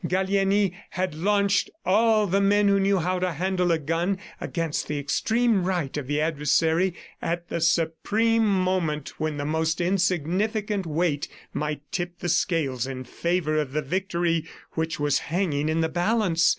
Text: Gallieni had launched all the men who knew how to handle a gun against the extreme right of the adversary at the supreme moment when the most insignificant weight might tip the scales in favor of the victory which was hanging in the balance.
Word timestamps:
Gallieni 0.07 0.73
had 0.89 1.13
launched 1.13 1.69
all 1.85 2.25
the 2.25 2.41
men 2.41 2.67
who 2.67 2.79
knew 2.79 2.97
how 2.97 3.19
to 3.19 3.33
handle 3.33 3.71
a 3.71 3.77
gun 3.77 4.17
against 4.39 4.87
the 4.87 4.97
extreme 4.97 5.63
right 5.63 5.95
of 5.95 6.07
the 6.07 6.19
adversary 6.19 6.95
at 7.21 7.49
the 7.49 7.61
supreme 7.61 8.43
moment 8.43 9.19
when 9.19 9.37
the 9.37 9.45
most 9.45 9.79
insignificant 9.79 10.87
weight 10.87 11.27
might 11.53 11.81
tip 11.91 12.17
the 12.17 12.29
scales 12.29 12.87
in 12.87 13.03
favor 13.03 13.57
of 13.59 13.73
the 13.73 13.81
victory 13.83 14.43
which 14.71 14.99
was 14.99 15.19
hanging 15.29 15.69
in 15.69 15.81
the 15.81 15.87
balance. 15.89 16.49